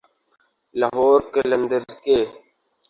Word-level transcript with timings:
لاہور 0.75 1.19
قلندرز 1.33 1.95
کے 2.05 2.17